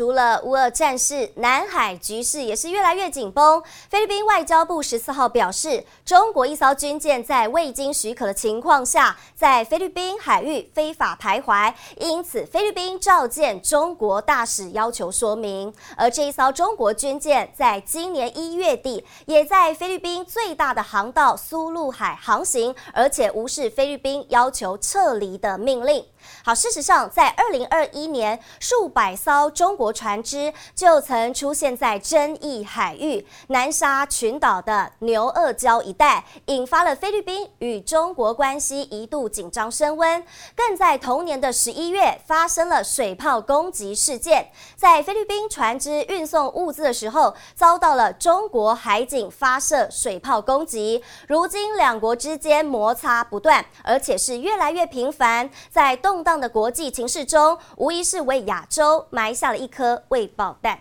[0.00, 3.62] 除了乌俄战事，南海局势也是越来越紧绷。
[3.90, 15.70] 菲律宾外交部十四号表示，中国一艘军舰在未经许可的情况下，在菲律宾海域非法徘徊，因此菲律宾召见中国大使要求说明。
[15.98, 26.02] 而这一艘中国军舰在今年一月底，也在菲律宾最大的航道苏禄海航行，而且无视菲律宾要求撤离的命令。
[26.42, 40.24] 好，事实上，在二零二一年，数百艘中国船只就曾出现在争议海域南沙群岛的牛二礁一带，引发了菲律宾与中国关系一度紧张升温。
[40.54, 51.02] 更在同年的十一月，发生了水炮攻击事件，在菲律宾船只运送物资的时候，遭到了中国海警发射水炮攻击。
[51.26, 60.80] 如今，两国之间摩擦不断，而且是越来越频繁，在动荡的国际情势中，无疑是为亚洲埋下了一颗未爆弹。